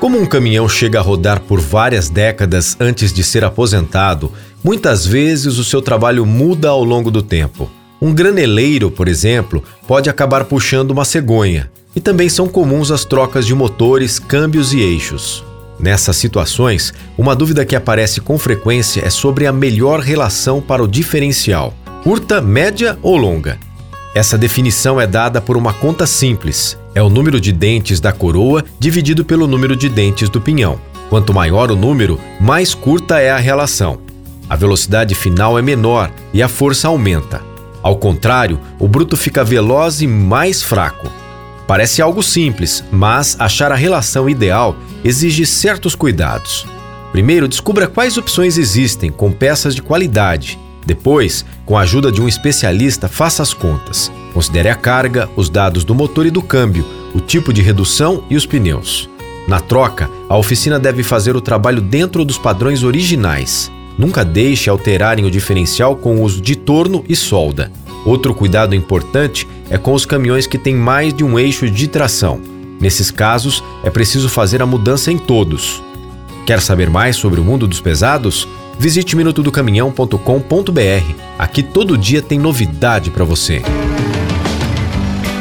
Como 0.00 0.16
um 0.16 0.26
caminhão 0.26 0.68
chega 0.68 1.00
a 1.00 1.02
rodar 1.02 1.40
por 1.40 1.60
várias 1.60 2.08
décadas 2.08 2.76
antes 2.78 3.12
de 3.12 3.24
ser 3.24 3.44
aposentado, 3.44 4.32
muitas 4.62 5.04
vezes 5.04 5.58
o 5.58 5.64
seu 5.64 5.82
trabalho 5.82 6.24
muda 6.24 6.68
ao 6.68 6.84
longo 6.84 7.10
do 7.10 7.20
tempo. 7.20 7.68
Um 8.00 8.14
graneleiro, 8.14 8.92
por 8.92 9.08
exemplo, 9.08 9.62
pode 9.88 10.08
acabar 10.08 10.44
puxando 10.44 10.92
uma 10.92 11.04
cegonha, 11.04 11.68
e 11.96 12.00
também 12.00 12.28
são 12.28 12.46
comuns 12.46 12.92
as 12.92 13.04
trocas 13.04 13.44
de 13.44 13.56
motores, 13.56 14.20
câmbios 14.20 14.72
e 14.72 14.78
eixos. 14.78 15.44
Nessas 15.80 16.16
situações, 16.16 16.94
uma 17.16 17.34
dúvida 17.34 17.64
que 17.64 17.74
aparece 17.74 18.20
com 18.20 18.38
frequência 18.38 19.04
é 19.04 19.10
sobre 19.10 19.48
a 19.48 19.52
melhor 19.52 19.98
relação 19.98 20.60
para 20.60 20.82
o 20.82 20.86
diferencial: 20.86 21.74
curta, 22.04 22.40
média 22.40 22.96
ou 23.02 23.16
longa. 23.16 23.58
Essa 24.14 24.38
definição 24.38 25.00
é 25.00 25.08
dada 25.08 25.40
por 25.40 25.56
uma 25.56 25.72
conta 25.72 26.06
simples: 26.06 26.78
é 26.98 27.02
o 27.02 27.08
número 27.08 27.40
de 27.40 27.52
dentes 27.52 28.00
da 28.00 28.10
coroa 28.10 28.64
dividido 28.76 29.24
pelo 29.24 29.46
número 29.46 29.76
de 29.76 29.88
dentes 29.88 30.28
do 30.28 30.40
pinhão. 30.40 30.80
Quanto 31.08 31.32
maior 31.32 31.70
o 31.70 31.76
número, 31.76 32.18
mais 32.40 32.74
curta 32.74 33.20
é 33.20 33.30
a 33.30 33.36
relação. 33.36 34.00
A 34.50 34.56
velocidade 34.56 35.14
final 35.14 35.56
é 35.56 35.62
menor 35.62 36.10
e 36.34 36.42
a 36.42 36.48
força 36.48 36.88
aumenta. 36.88 37.40
Ao 37.84 37.96
contrário, 37.96 38.58
o 38.80 38.88
bruto 38.88 39.16
fica 39.16 39.44
veloz 39.44 40.00
e 40.00 40.08
mais 40.08 40.60
fraco. 40.60 41.08
Parece 41.68 42.02
algo 42.02 42.20
simples, 42.20 42.82
mas 42.90 43.36
achar 43.38 43.70
a 43.70 43.76
relação 43.76 44.28
ideal 44.28 44.74
exige 45.04 45.46
certos 45.46 45.94
cuidados. 45.94 46.66
Primeiro, 47.12 47.46
descubra 47.46 47.86
quais 47.86 48.16
opções 48.16 48.58
existem 48.58 49.08
com 49.08 49.30
peças 49.30 49.72
de 49.72 49.82
qualidade. 49.82 50.58
Depois, 50.84 51.44
com 51.64 51.78
a 51.78 51.82
ajuda 51.82 52.10
de 52.10 52.20
um 52.20 52.26
especialista, 52.26 53.06
faça 53.06 53.40
as 53.40 53.54
contas. 53.54 54.10
Considere 54.38 54.68
a 54.68 54.76
carga, 54.76 55.28
os 55.34 55.50
dados 55.50 55.82
do 55.82 55.96
motor 55.96 56.24
e 56.24 56.30
do 56.30 56.40
câmbio, 56.40 56.86
o 57.12 57.18
tipo 57.18 57.52
de 57.52 57.60
redução 57.60 58.22
e 58.30 58.36
os 58.36 58.46
pneus. 58.46 59.10
Na 59.48 59.58
troca, 59.58 60.08
a 60.28 60.36
oficina 60.36 60.78
deve 60.78 61.02
fazer 61.02 61.34
o 61.34 61.40
trabalho 61.40 61.80
dentro 61.80 62.24
dos 62.24 62.38
padrões 62.38 62.84
originais. 62.84 63.68
Nunca 63.98 64.24
deixe 64.24 64.70
alterarem 64.70 65.24
o 65.24 65.30
diferencial 65.30 65.96
com 65.96 66.18
o 66.18 66.22
uso 66.22 66.40
de 66.40 66.54
torno 66.54 67.04
e 67.08 67.16
solda. 67.16 67.72
Outro 68.06 68.32
cuidado 68.32 68.76
importante 68.76 69.44
é 69.68 69.76
com 69.76 69.92
os 69.92 70.06
caminhões 70.06 70.46
que 70.46 70.56
têm 70.56 70.76
mais 70.76 71.12
de 71.12 71.24
um 71.24 71.36
eixo 71.36 71.68
de 71.68 71.88
tração. 71.88 72.40
Nesses 72.80 73.10
casos, 73.10 73.64
é 73.82 73.90
preciso 73.90 74.28
fazer 74.28 74.62
a 74.62 74.66
mudança 74.66 75.10
em 75.10 75.18
todos. 75.18 75.82
Quer 76.46 76.62
saber 76.62 76.88
mais 76.88 77.16
sobre 77.16 77.40
o 77.40 77.44
mundo 77.44 77.66
dos 77.66 77.80
pesados? 77.80 78.46
Visite 78.78 79.16
minutodocaminhão.com.br. 79.16 81.14
Aqui 81.36 81.60
todo 81.60 81.98
dia 81.98 82.22
tem 82.22 82.38
novidade 82.38 83.10
para 83.10 83.24
você. 83.24 83.62